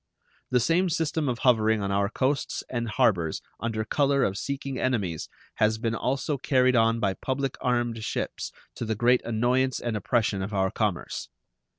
The 0.49 0.59
same 0.59 0.89
system 0.89 1.29
of 1.29 1.37
hovering 1.37 1.79
on 1.83 1.91
our 1.91 2.09
coasts 2.09 2.63
and 2.67 2.89
harbors 2.89 3.39
under 3.59 3.85
color 3.85 4.23
of 4.23 4.35
seeking 4.35 4.79
enemies 4.79 5.29
has 5.57 5.77
been 5.77 5.93
also 5.93 6.39
carried 6.39 6.75
on 6.75 6.99
by 6.99 7.13
public 7.13 7.53
armed 7.61 8.03
ships 8.03 8.51
to 8.73 8.85
the 8.85 8.95
great 8.95 9.21
annoyance 9.23 9.79
and 9.79 9.95
oppression 9.95 10.41
of 10.41 10.55
our 10.55 10.71
commerce. 10.71 11.29